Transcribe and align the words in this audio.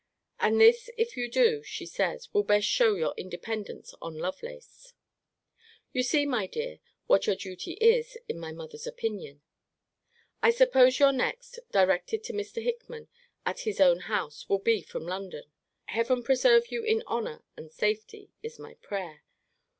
And 0.39 0.59
this 0.59 0.89
if 0.97 1.15
you 1.15 1.29
do, 1.29 1.61
she 1.61 1.85
says, 1.85 2.33
will 2.33 2.41
best 2.41 2.65
show 2.65 2.95
your 2.95 3.13
independence 3.17 3.93
on 4.01 4.17
Lovelace. 4.17 4.95
You 5.93 6.01
see, 6.01 6.25
my 6.25 6.47
dear, 6.47 6.79
what 7.05 7.27
your 7.27 7.35
duty 7.35 7.73
is, 7.73 8.17
in 8.27 8.39
my 8.39 8.51
mother's 8.51 8.87
opinion. 8.87 9.43
I 10.41 10.49
suppose 10.49 10.97
your 10.97 11.11
next, 11.11 11.59
directed 11.71 12.23
to 12.23 12.33
Mr. 12.33 12.63
Hickman, 12.63 13.09
at 13.45 13.59
his 13.59 13.79
own 13.79 13.99
house, 13.99 14.49
will 14.49 14.57
be 14.57 14.81
from 14.81 15.05
London. 15.05 15.43
Heaven 15.85 16.23
preserve 16.23 16.71
you 16.71 16.83
in 16.83 17.03
honour 17.05 17.43
and 17.55 17.71
safety, 17.71 18.31
is 18.41 18.57
my 18.57 18.73
prayer. 18.81 19.21